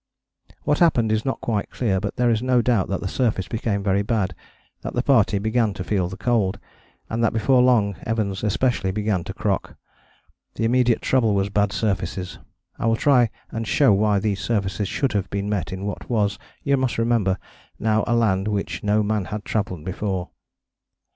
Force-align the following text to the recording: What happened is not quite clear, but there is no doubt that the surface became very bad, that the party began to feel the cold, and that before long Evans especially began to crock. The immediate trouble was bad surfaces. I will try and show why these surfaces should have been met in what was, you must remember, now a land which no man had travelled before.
What 0.63 0.79
happened 0.79 1.11
is 1.11 1.25
not 1.25 1.41
quite 1.41 1.69
clear, 1.69 1.99
but 1.99 2.15
there 2.15 2.31
is 2.31 2.41
no 2.41 2.63
doubt 2.63 2.87
that 2.87 3.01
the 3.01 3.07
surface 3.07 3.47
became 3.47 3.83
very 3.83 4.01
bad, 4.01 4.33
that 4.81 4.95
the 4.95 5.03
party 5.03 5.37
began 5.37 5.75
to 5.75 5.83
feel 5.83 6.07
the 6.09 6.17
cold, 6.17 6.57
and 7.07 7.23
that 7.23 7.33
before 7.33 7.61
long 7.61 7.95
Evans 8.03 8.43
especially 8.43 8.91
began 8.91 9.23
to 9.25 9.31
crock. 9.35 9.75
The 10.55 10.65
immediate 10.65 11.03
trouble 11.03 11.35
was 11.35 11.49
bad 11.49 11.71
surfaces. 11.71 12.39
I 12.79 12.87
will 12.87 12.95
try 12.95 13.29
and 13.51 13.67
show 13.67 13.93
why 13.93 14.17
these 14.17 14.39
surfaces 14.41 14.87
should 14.87 15.11
have 15.13 15.29
been 15.29 15.47
met 15.47 15.71
in 15.71 15.85
what 15.85 16.09
was, 16.09 16.39
you 16.63 16.77
must 16.77 16.97
remember, 16.97 17.37
now 17.77 18.03
a 18.07 18.15
land 18.15 18.47
which 18.47 18.83
no 18.83 19.03
man 19.03 19.25
had 19.25 19.45
travelled 19.45 19.85
before. 19.85 20.31